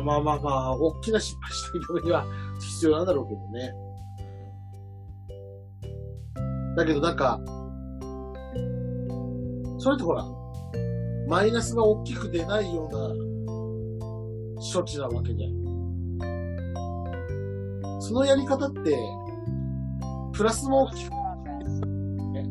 [0.00, 0.04] ん。
[0.04, 2.24] まあまあまあ、大きな失敗した人には
[2.60, 3.72] 必要なんだろうけどね。
[6.76, 7.40] だけどなんか、
[9.78, 10.24] それってほら、
[11.26, 12.98] マイナスが大きく出ないような
[14.72, 15.66] 処置なわけじゃん。
[18.00, 18.96] そのやり方って、
[20.32, 22.46] プラスも大きく、ね。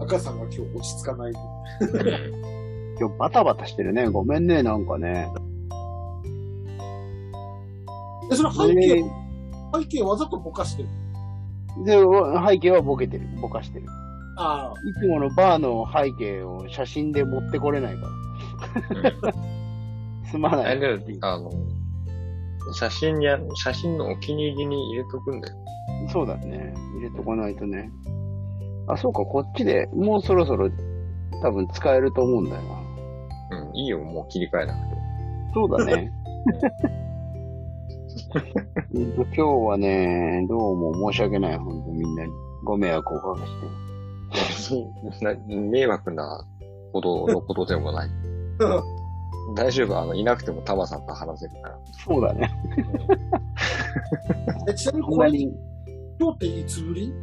[0.00, 1.32] 赤さんが今日落ち着かない。
[2.98, 4.08] 今日バタバタしてるね。
[4.08, 5.32] ごめんね、なんかね。
[8.28, 9.10] で、それ背景、ね
[9.74, 10.88] 背景わざとぼかしてる。
[11.84, 11.98] で、
[12.48, 13.28] 背景はボケてる。
[13.40, 13.86] ぼかしてる。
[14.36, 18.06] ああ、いつものバーの背景を写真で持ってこれないか
[19.22, 19.32] ら。
[20.30, 20.80] すまあない。
[20.80, 21.50] れだよ、あの、
[22.74, 25.56] 写真にあ、写真のお気に入りに入れとくんだよ。
[26.08, 26.74] そうだね。
[26.96, 27.90] 入れとかないとね。
[28.88, 30.70] あ、そうか、こっちでもうそろそろ
[31.42, 32.62] 多分使えると思うんだよ
[33.50, 33.58] な。
[33.58, 34.96] うん、いいよ、もう切り替えなくて。
[35.54, 36.12] そうだね。
[38.92, 42.32] うんと今日はね、どうも申し訳ない、本当みんなに。
[42.64, 43.46] ご迷惑をおかけ
[44.52, 45.24] して。
[45.24, 46.44] な迷惑な
[46.92, 48.10] ほどのことでもない。
[49.54, 51.78] 大丈夫、あの、いなくてもタマさんと話せるから。
[52.04, 52.50] そうだね。
[54.68, 55.54] えちなみにこれ、こんなに
[56.18, 57.14] 今日っていつぶり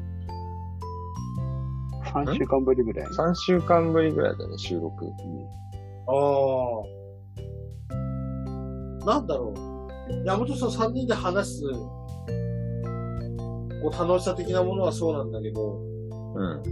[2.05, 3.07] ？3週間ぶりぐらい。
[3.07, 5.05] 3週間ぶりぐらいだね、収録。
[6.07, 6.11] あ
[9.03, 9.05] あ。
[9.05, 9.72] なんだろう。
[10.25, 11.61] 山本さん3人で話す、
[13.81, 15.79] こう楽しさ的なものはそうなんだけど、
[16.35, 16.63] うん。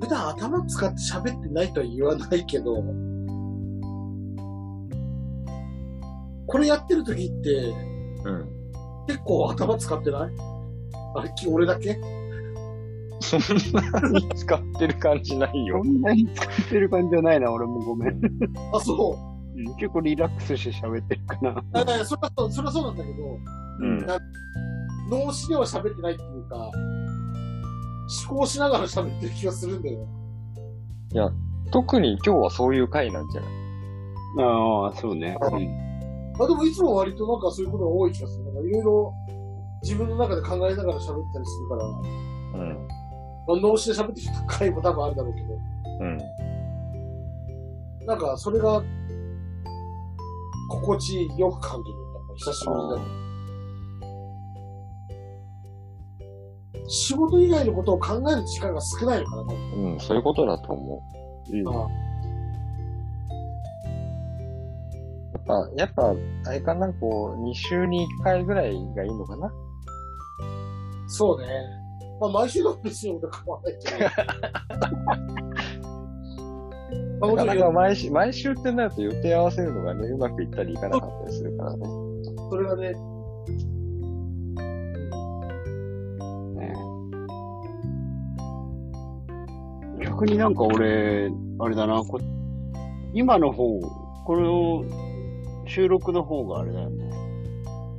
[0.00, 2.82] 普段頭使って喋ってないとは言わないけど、
[6.46, 7.74] これやってる時って
[8.24, 8.48] うん。
[9.06, 10.30] 結構頭使ってない？
[11.16, 11.98] あれ、き俺だけ？
[13.20, 13.40] そん
[13.72, 15.84] なに使ってる感じないそよ。
[15.84, 18.20] んなに使ってる感じじゃないな、俺もごめん。
[18.72, 19.27] あ、そう。
[19.66, 21.62] うん結構リラックスして喋ってるかな。
[21.72, 23.16] あいやいやそれはそう、それはそうなんだけど、
[23.80, 24.06] うん。
[25.10, 30.06] 脳死では喋ってないっていうか、思考しながら喋ってる気がするんだよ。
[31.72, 33.50] 特に今日はそういう回なんじゃない？
[34.40, 35.36] ああ、そうね。
[35.40, 35.88] うん
[36.38, 38.44] まあでもいつも割となんかそういうことが多い気がする。
[38.44, 39.12] なんかいろいろ
[39.82, 42.88] 自分の中で考えながら喋ったりするから、うん。
[43.48, 45.58] まあ、脳死で喋ってる回も多分あるだろうけど、
[46.00, 46.04] う
[48.04, 48.06] ん。
[48.06, 48.82] なんかそれが
[50.68, 51.98] 心地よく感じる。
[51.98, 53.28] やっぱ久しぶりだね。
[56.88, 61.02] 仕事以外のことを考える時間が少ないのかな、多分うん、そういうことだと思
[61.50, 61.88] うんあう。
[65.32, 66.14] やっぱ、やっぱ、
[66.46, 69.52] あれかな、こう、2週に1回ぐらいがいいのかな。
[71.08, 71.46] そうね。
[72.20, 75.57] まあ、毎週の別に俺構わないけど。
[77.20, 81.86] まあ、もなかなか毎週、毎週ってなると予定合わせるのがね、うまくいったりいかなかったりするからね。
[82.50, 82.92] それがね、
[86.54, 86.74] ね
[90.04, 92.20] 逆になんか俺、あれだな、こ
[93.12, 93.80] 今の方、
[94.24, 94.84] この
[95.66, 97.10] 収録の方があれだよね。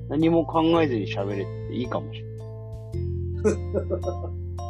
[0.08, 2.40] 何も考えずに喋れていいかもしれない。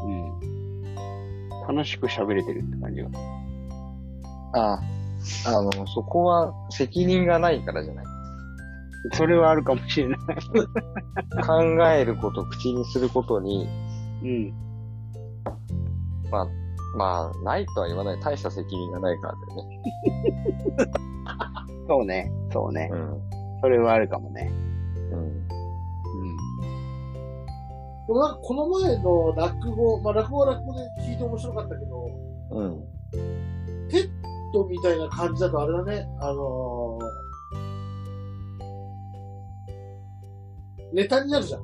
[0.06, 1.76] うん。
[1.76, 3.10] 楽しく喋れてるって感じが。
[4.54, 4.80] あ
[5.46, 8.06] あ、あの、そこは責任がないからじゃない。
[9.14, 10.18] それはあるかもしれない。
[11.46, 13.68] 考えること、口にすることに、
[14.24, 14.54] うん。
[16.30, 16.48] まあ、
[16.96, 18.20] まあ、ないとは言わない。
[18.20, 19.82] 大した責任がないからだよね。
[21.88, 22.32] そうね。
[22.52, 22.90] そうね。
[22.92, 23.22] うん。
[23.62, 24.52] それはあるかもね。
[25.12, 25.20] うん。
[25.20, 25.48] うん。
[28.08, 32.10] でもなんかこの前の落語、まあ落語は落語で聞いて面白かったけど、
[32.52, 32.84] うん。
[33.90, 34.10] テ
[34.50, 41.62] ッドみたいな感じだとあれだね、あのー、ネタになるじゃん。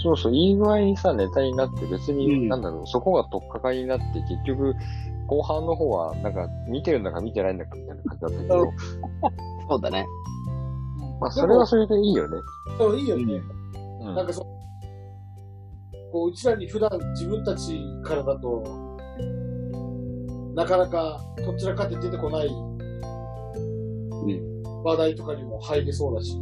[0.00, 4.74] そうそう、いい具合にさ、ネタになって別に、うんなんだろう、そこが取っかかりになって、結局、
[5.26, 8.72] 後半の方は、なんか、見てるんだか見てないんだかみたいな感じだったけど、
[9.68, 10.06] そうだね。
[11.20, 12.38] まあ、それはそれでいいよね。
[12.78, 13.42] でもいいよね。
[14.00, 14.14] うん。
[14.14, 14.42] なんかそ
[16.12, 18.87] こう、うちらに普段自分たちからだと、
[20.54, 22.48] なかなかどちらかって出てこない
[24.84, 26.32] 話題とかにも入れそうだし。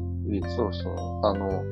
[0.57, 0.95] そうそう。
[1.25, 1.63] あの、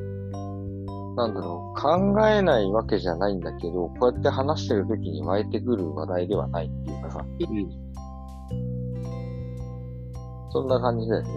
[1.16, 7.70] なんだろう、考えないわけじゃないんだけど、こうやって話してる時に湧いてくる話題ではないっていうかさ、うん。
[10.51, 11.31] そんな感じだよね。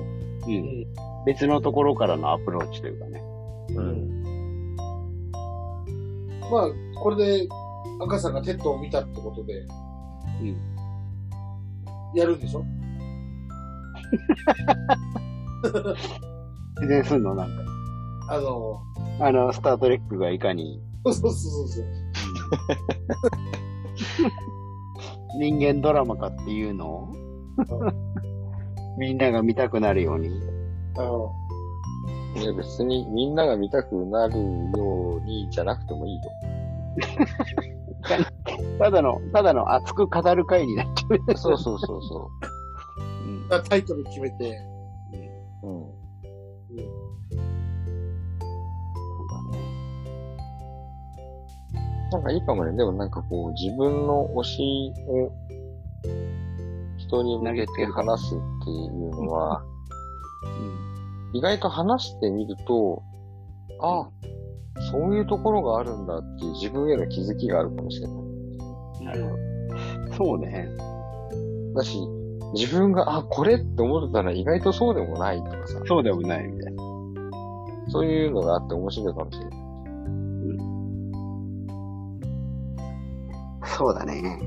[0.48, 1.26] うん。
[1.26, 3.22] 別のところからのアプローチというかね。
[3.76, 4.74] うん。
[6.50, 7.48] まあ、これで
[8.00, 9.66] 赤さんがテッドを見たってことで、
[10.42, 10.77] うん。
[12.18, 12.66] やるんでしょ？
[16.82, 17.36] 自然すんの？
[17.36, 17.54] なんか。
[18.30, 18.82] あの、
[19.20, 21.86] あの、スタートレックがいかにそうそうそうそう。
[25.40, 27.14] 人間ドラマかっていうのを？
[28.98, 30.30] みんなが見たくなるように。
[30.98, 31.32] あの、
[32.36, 34.38] いや別にみんなが見たくなる
[34.76, 36.22] ようにじゃなくてもいいよ。
[38.80, 41.38] ただの、ただの熱く語る会になっちゃう。
[41.38, 42.30] そうそうそうそ
[43.52, 43.64] うん。
[43.64, 44.58] タイトル決めて、
[45.64, 45.68] う。
[45.68, 45.86] うん。
[45.86, 45.96] そ
[49.24, 49.60] うだね。
[52.12, 52.76] なんかいいかもね。
[52.78, 55.32] でもなんかこう、自分の推しを
[56.98, 59.64] 人に向けて話すっていうのは、
[61.34, 63.04] 意外と話してみると、
[63.82, 64.08] あ、
[64.92, 68.18] そういうところがあるんだっていう自分への気づきがあるかもしれない。
[69.06, 69.30] なるほ
[70.10, 70.14] ど。
[70.14, 70.70] そうね。
[71.76, 72.00] だし、
[72.54, 76.84] 自分が、あ、これって思ってたら意外とそうでもないとかさ、そうでもないみたいな。
[77.90, 79.58] そういうのがあって面白いかもしれない。
[83.78, 84.40] そうだね。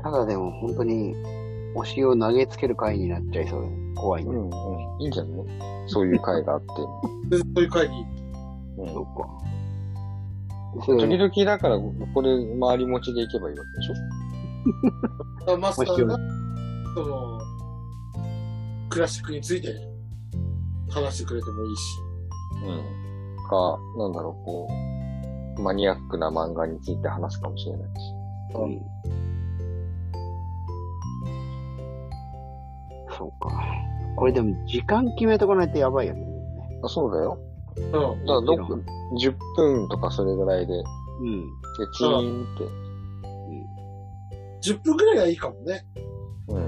[0.00, 1.14] ただでも本当に、
[1.76, 3.76] 推しを投げつける会になっちゃいそうだね。
[3.96, 4.30] 怖いね。
[4.30, 4.36] うん。
[4.36, 4.48] うん、う
[4.98, 5.02] ん。
[5.02, 5.77] いいんじゃない？
[5.88, 6.66] そういう会があって。
[7.36, 8.06] でそういう会に。
[8.78, 9.26] うんそっか。
[10.86, 15.54] 時々だから、これ、周り持ちでいけばいいわけでしょ？
[15.54, 16.16] あマスターが、
[16.94, 17.40] その、
[18.90, 19.74] クラシックについて
[20.90, 21.82] 話してくれてもいいし。
[22.66, 23.48] うん。
[23.48, 24.68] か、なんだろう、こ
[25.58, 28.14] う、マニアックな漫画について話すかもしれないし。
[28.54, 28.80] うん。
[33.16, 33.50] そうか。
[34.18, 36.26] これでも時間決めとかないとやばいよね。
[36.82, 37.38] あそうだよ。
[37.76, 37.92] うん。
[37.92, 38.78] だからどこ、
[39.20, 41.44] 10分とかそれぐらいで、で、うん。
[41.92, 42.46] チーンっ
[44.62, 44.70] て。
[44.72, 45.86] 10分くらいがいいかもね。
[46.48, 46.62] うん。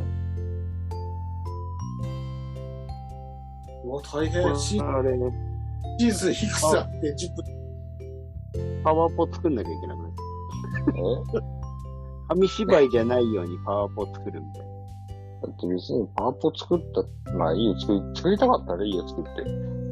[3.85, 4.57] うわ、大変。
[4.57, 5.19] シーあれ、
[5.99, 7.45] シーズンいくつあって10分。
[8.85, 10.15] パワポ作んなきゃいけなくなる。
[10.97, 11.41] え？
[12.29, 14.70] 紙芝居じゃないようにパワポ作るみたいな。
[15.43, 19.31] だって別にパワポ作った、まあいいよ、作り、作りたかったらいいよ、作って。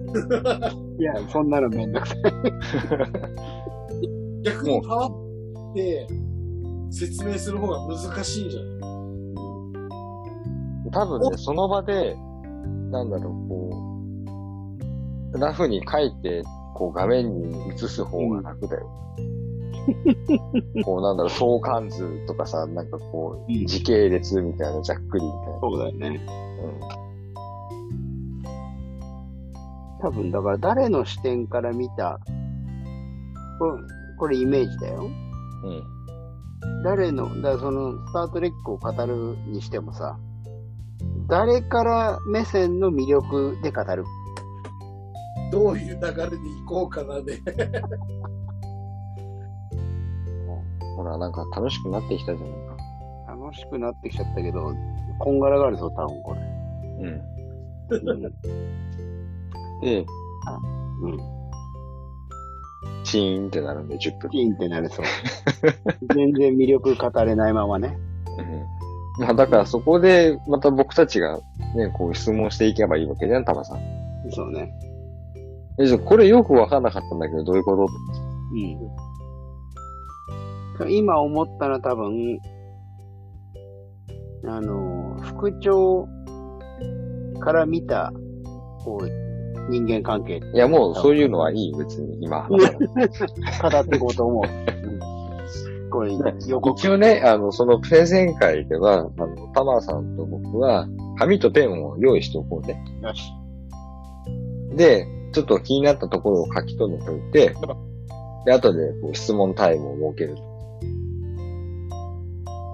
[1.00, 2.18] いや、そんなのめんどくさい。
[4.44, 6.06] 逆にパワーって
[6.90, 8.66] 説明する方が難しいんじゃな
[10.86, 10.90] い？
[10.90, 12.16] 多分ね、その場で、
[12.90, 13.70] なんだろう、こ
[15.34, 16.42] う、ラフに書いて、
[16.74, 18.88] こう画面に映す方が楽だよ。
[20.84, 25.60] こうなんだろう、相関図とかさ、なんかこう、うん時系列みたいな、ざっくりみたいな。
[25.60, 26.20] そうだよね。
[26.62, 26.80] うん。
[30.00, 32.20] 多分、だから誰の視点から見た
[33.58, 33.82] これ
[34.18, 35.02] これイメージだよ。
[35.02, 35.82] うん。
[36.84, 40.18] 誰の、だからその、スタートレックを語るにしてもさ、
[41.28, 44.04] 誰から目線の魅力で語る？
[45.52, 47.40] どういう流れで行こうかなで。
[50.98, 52.76] ほら、なんか楽しくなってきたじゃないか。
[53.40, 54.74] 楽しくなってきちゃったけど、
[55.20, 56.40] こんがらがるぞ、多分これ。
[56.40, 57.22] うん。
[58.10, 58.20] うん。
[59.80, 60.04] で、
[61.02, 61.18] うん。
[63.04, 64.30] チーンってなるんで10分。
[64.30, 65.06] ピンってなりそう。
[66.16, 67.96] 全然魅力語れないままね。
[69.18, 69.24] うん。
[69.24, 71.38] まあだからそこで、また僕たちが
[71.76, 73.78] ね、こう質問していけばいいわけじゃん、タマさん。
[74.32, 74.74] そうね。
[75.78, 77.86] え、じゃあこれよくわかんなかったんだけど、どういうこと？
[78.52, 79.07] うん。
[80.86, 82.38] 今思ったのは多分、
[84.44, 86.08] あの、副長
[87.40, 88.12] から見た、
[88.84, 89.28] こう、
[89.70, 92.48] 人間関係、いや、もうそういうのはいい、別に今。
[92.48, 94.42] 語っていこうと思う。
[95.84, 96.12] うん、これ。
[96.12, 100.86] 一応ね、あの、そのプレゼン会では、あの、タマさんと僕は、
[101.18, 102.82] 紙とペンを用意しておこうね。
[103.02, 103.32] よし。
[104.76, 107.54] で、ちょっと気になったところを書き留めておいて、
[108.46, 110.36] で、後でこう質問タイムを設ける。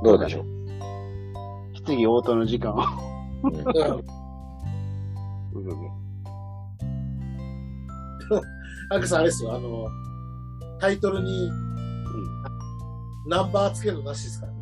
[0.05, 0.44] どうでしょう？
[1.76, 2.78] 質疑応答の時間を。
[3.44, 3.61] うんう
[5.70, 5.74] ん
[8.90, 9.88] アクさんあれですよ、あの、
[10.78, 11.50] タイトルに、
[13.28, 14.59] ナンバーつけるのなしですからね。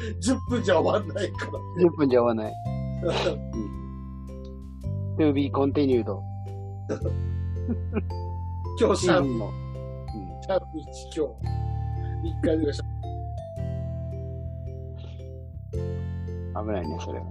[0.22, 1.52] 10分じゃ終わんないから。
[1.84, 2.52] 10分じゃ合わない。
[5.18, 6.04] to be continued.
[8.78, 9.50] 今日シャープ、も。
[10.42, 10.70] シャープ1
[11.14, 11.50] 今日。
[12.22, 12.90] 1回目がシャー
[16.62, 17.24] 危ないね、それは。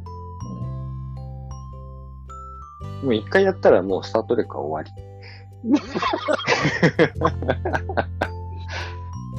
[3.04, 4.94] もう一回やったらもうスタートレックは終わ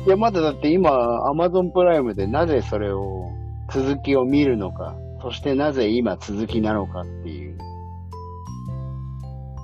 [0.06, 0.90] いや、まだだって今、
[1.30, 3.30] Amazon プライムでなぜそれを、
[3.70, 7.58] 続きを見るのか、そしてなぜ今続きなのかっていう。
[7.58, 7.64] り。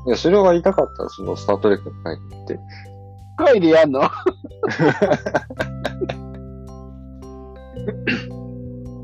[0.08, 2.60] いや、それは言いたかったら、そのスタートレックに書いてって。
[3.36, 4.00] 回でやんの？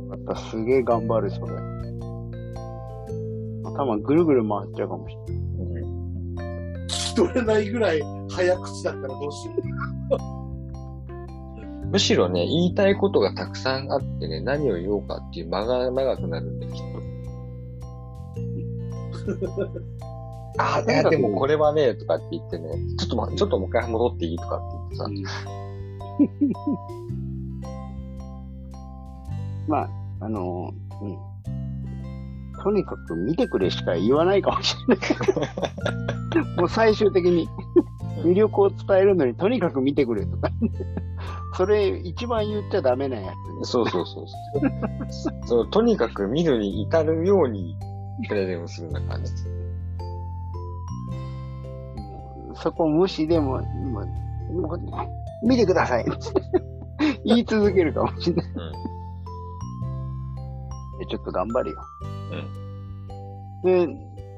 [0.09, 1.53] またすげえ頑張る、それ。
[3.65, 5.83] 頭ぐるぐる回っちゃうかもしれない。
[6.87, 9.53] 聞き取れないぐらい早口だったらどうしよ
[11.91, 16.83] むしろね、言いたいことがたくさんあってね、何を言おうかっていう間が長くなるんで、きっと。
[20.59, 25.07] ああ、でもこれはね、とかって言ってね、ちょっとま、ちょっともう一回戻っていいとかって言ってさ、
[29.69, 29.89] まあ、
[30.21, 31.19] あのうん。
[32.63, 36.57] とにかく見てくれしか言わないかもしれない。
[36.57, 37.49] もう最終的に
[38.23, 40.51] 魅力を伝えるのにとにかく見てくれとか。
[41.55, 43.33] それ一番言っちゃダメなや
[43.63, 43.69] つ。
[43.69, 45.47] そうそうそうそう。
[45.47, 47.77] そのとにかく見るに至るように
[48.29, 49.33] プレゼンをするような感じ。
[52.55, 56.07] そこ無視でも、もう見てください。
[57.25, 58.47] 言い続けるかもしれない。
[61.03, 61.77] でちょっと頑張るよ。
[63.65, 63.89] で、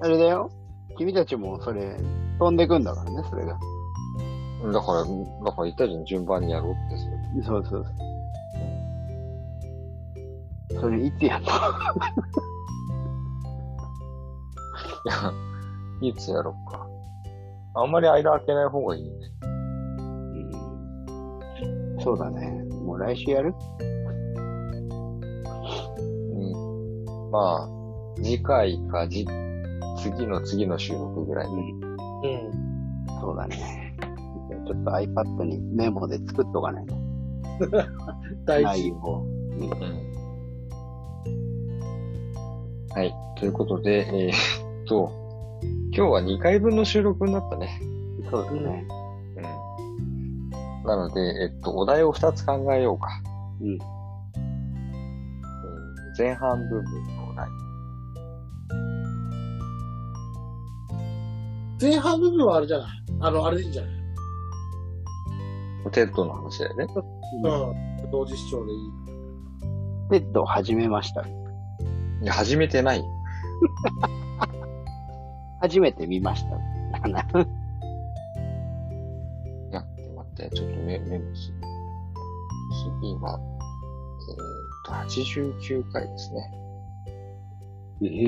[0.00, 0.50] あれだよ。
[0.96, 1.96] 君たちもそれ、
[2.38, 3.58] 飛んでくんだからね、それが。
[4.64, 4.72] うん。
[4.72, 5.06] だから、だ
[5.52, 7.44] から言ったじゃん、順番にやろうってそれ。
[7.44, 7.90] そうそうそ
[10.78, 10.80] う。
[10.80, 11.52] それ、いつやんのい
[15.06, 15.32] や、
[16.00, 16.86] いつやろうか。
[17.74, 19.10] あんまり間開けない方がいいね。
[19.42, 19.64] うん
[22.00, 22.64] そうだね。
[22.84, 23.54] もう来週やる
[27.34, 27.68] まあ、
[28.22, 29.26] 次回かじ、
[29.98, 31.52] 次の次の収録ぐらいで。
[31.52, 31.56] う。
[31.56, 33.20] うん。
[33.20, 33.96] そうだね。
[34.64, 36.94] ちょっと iPad にメモで作っとかないと。
[38.46, 38.88] 大事。
[38.90, 39.68] うん。
[42.94, 43.12] はい。
[43.36, 45.10] ということで、えーっと、
[45.92, 47.80] 今日は2回分の収録になったね。
[48.30, 48.86] そうだね。
[49.36, 49.40] う
[50.84, 50.86] ん。
[50.86, 53.08] なので、えっと、お題を2つ考えようか。
[53.60, 53.70] うん。
[53.72, 53.94] えー
[56.16, 57.23] 前半部分。
[61.80, 62.88] 前半部分はあれじゃない？
[63.20, 63.90] あの、あれでいいんじゃない？
[65.92, 66.86] テッドの話だよね。
[67.44, 68.10] うん。
[68.10, 68.78] 同時視聴でいい。
[70.10, 71.22] テッドを始めました。
[71.22, 71.26] い
[72.22, 73.04] や、始めてない。
[75.60, 76.56] 初めて見ました。
[77.08, 77.10] い
[79.72, 79.84] や、
[80.16, 81.54] 待って、ちょっとメメモする。
[83.00, 83.38] 次は、
[84.28, 84.36] えーっ
[84.86, 86.50] と、89回ですね。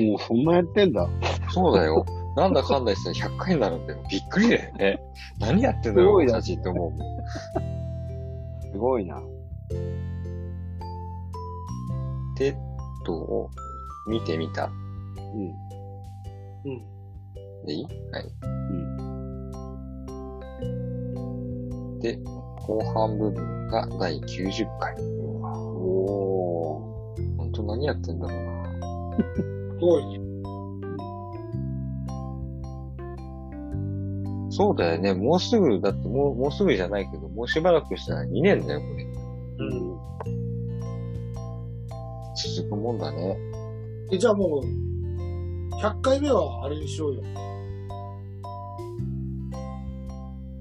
[0.09, 1.07] もうそんなやってんだ。
[1.51, 2.05] そうだよ。
[2.35, 3.99] なんだかんだ言ってたら100回になるんだよ。
[4.11, 4.99] びっくりだよね。
[5.39, 6.91] 何やってんだろう、すごいな俺たちって思う。
[8.71, 9.21] すごいな。
[12.37, 12.55] テッ
[13.05, 13.49] ドを
[14.07, 14.65] 見てみた。
[14.65, 15.51] うん。
[16.65, 16.85] うん。
[17.65, 17.83] でいい？
[17.83, 18.25] はい。
[18.43, 18.47] う
[21.95, 21.99] ん。
[21.99, 22.19] で、
[22.67, 24.95] 後半部分が第90回。
[25.41, 27.37] おー。
[27.37, 28.67] ほんと何やってんだろうな。
[29.79, 30.19] すごいね。
[34.49, 35.13] そうだよね。
[35.13, 39.03] もうすぐ、だってもう、もうすぐじゃないけど、もうしばらくしたら2年だよ、これ。
[39.03, 39.07] う
[39.63, 39.97] ん。
[42.55, 43.37] 続くもんだね。
[44.11, 47.21] え、じゃあもう、100回目はあれにしようよ。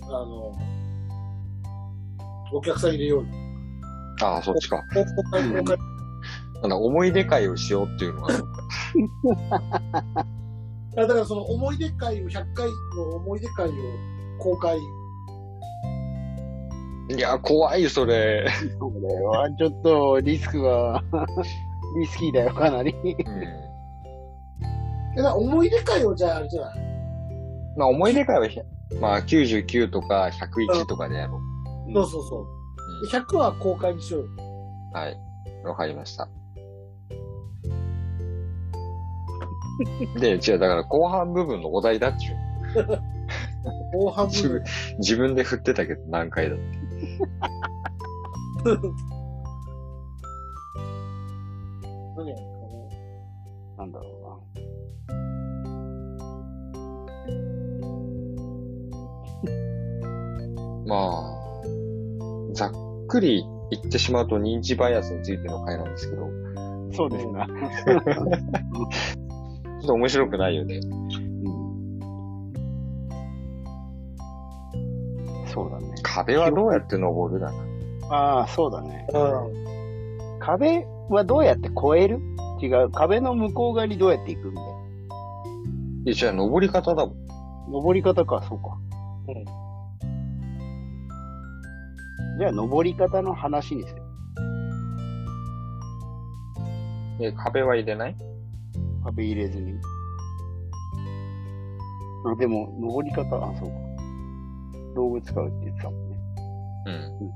[0.09, 0.53] あの、
[2.53, 3.29] お客さん入れようよ。
[4.23, 4.83] ああ、そっちか。
[4.93, 5.79] 公開、公開。
[6.62, 8.56] なんだ、思い出会をしようっていうのがあるあ
[10.95, 13.73] だからその思い出会を、100回の思い出会を
[14.39, 14.79] 公開。
[17.09, 18.49] いや、怖い、それ。
[18.81, 21.03] これはちょっとリスクが、
[22.01, 22.93] リスキーだよ、かなり。
[22.93, 23.09] うん。
[23.11, 23.17] え、
[25.17, 26.79] だから思い出会をじゃああれじゃない？
[27.77, 28.47] まあ、思い出会は
[29.01, 31.39] まあ、99とか101とかでやろ
[31.89, 31.93] う。
[31.95, 32.47] そうそうそう。
[33.11, 34.29] で100は公開にしようよ。
[34.93, 35.17] はい。
[35.64, 36.29] わかりました。
[40.18, 42.37] で、違う、だから後半部分のお題だっちゅう。
[43.93, 44.62] 後半部分
[44.99, 46.64] 自分。、で振ってたけど何回だって。
[52.16, 52.89] 何やるかね。
[53.79, 54.16] なんだろ
[60.87, 62.72] まあ、ざっ
[63.09, 66.31] くり言ってしまうと認知バイアスについての回なんですけど。
[66.93, 67.47] そうですな。
[69.87, 70.76] っと面白くないよね。
[70.76, 71.09] うん。
[75.47, 75.95] そうだね。
[76.03, 77.59] 壁はどうやって登るだな。
[78.11, 79.07] ああ、そうだね。
[79.12, 80.39] うん。
[80.39, 82.20] 壁はどうやって越える？
[82.61, 82.91] 違う。
[82.91, 84.66] 壁の向こう側にどうやって行くんだよ。
[86.05, 87.16] いや、じゃあ登り方だもん。
[87.72, 88.78] 登り方か、そうか。
[89.28, 89.45] うん。
[92.39, 94.03] じゃあ、登り方の話にする。
[97.18, 98.16] で、壁は入れない？
[99.07, 99.75] 壁入れずに。
[102.27, 103.75] あ、でも、登り方、あ、そうか。
[104.95, 106.17] 道具使うって言ってたもんね。
[106.87, 107.33] うん。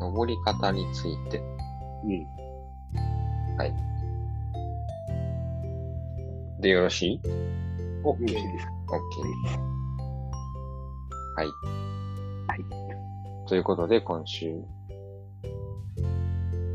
[0.00, 1.38] 登り方について。
[2.04, 2.26] うん。
[6.60, 7.20] でよろしい？
[8.04, 8.36] オッケー。
[8.36, 9.00] よろしいですか ?OK
[11.36, 11.46] はい。
[12.46, 13.48] はい。
[13.48, 14.62] ということで、今週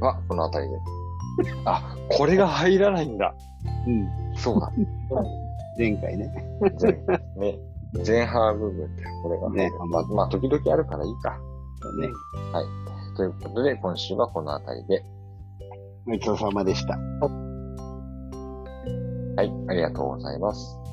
[0.02, 0.78] は、この辺りで。
[1.66, 3.34] あ、これが入らないんだ。
[3.86, 4.08] うん。
[4.36, 4.72] そうだ。
[5.78, 6.32] 前回ね。
[6.82, 6.92] 前
[7.38, 7.60] ね、
[8.06, 9.50] 前半部分って、これが。
[9.52, 11.38] ねまあ、まあ、時々あるからいいか。
[11.82, 12.10] そうね。
[13.16, 15.04] ということで、今週はこの辺りで。
[16.08, 16.98] ごちそうさまでした。
[19.36, 20.87] はい、ありがとうございます。